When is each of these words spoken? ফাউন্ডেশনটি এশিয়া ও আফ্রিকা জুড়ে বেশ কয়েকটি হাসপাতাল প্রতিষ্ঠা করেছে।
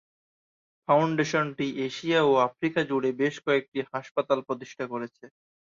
ফাউন্ডেশনটি 0.89 1.67
এশিয়া 1.87 2.19
ও 2.23 2.41
আফ্রিকা 2.47 2.81
জুড়ে 2.89 3.09
বেশ 3.21 3.35
কয়েকটি 3.45 3.79
হাসপাতাল 3.91 4.39
প্রতিষ্ঠা 4.47 4.85
করেছে। 4.93 5.23